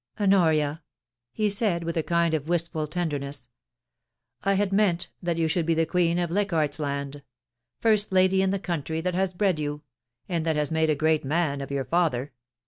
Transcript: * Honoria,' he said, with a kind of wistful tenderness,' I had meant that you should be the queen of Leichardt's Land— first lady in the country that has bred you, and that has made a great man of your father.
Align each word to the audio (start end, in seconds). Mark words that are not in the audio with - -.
* 0.11 0.19
Honoria,' 0.19 0.81
he 1.31 1.47
said, 1.47 1.83
with 1.83 1.95
a 1.95 2.01
kind 2.01 2.33
of 2.33 2.49
wistful 2.49 2.87
tenderness,' 2.87 3.47
I 4.43 4.55
had 4.55 4.73
meant 4.73 5.09
that 5.21 5.37
you 5.37 5.47
should 5.47 5.67
be 5.67 5.75
the 5.75 5.85
queen 5.85 6.17
of 6.17 6.31
Leichardt's 6.31 6.79
Land— 6.79 7.21
first 7.83 8.11
lady 8.11 8.41
in 8.41 8.49
the 8.49 8.57
country 8.57 8.99
that 9.01 9.13
has 9.13 9.35
bred 9.35 9.59
you, 9.59 9.83
and 10.27 10.43
that 10.43 10.55
has 10.55 10.71
made 10.71 10.89
a 10.89 10.95
great 10.95 11.23
man 11.23 11.61
of 11.61 11.69
your 11.69 11.85
father. 11.85 12.31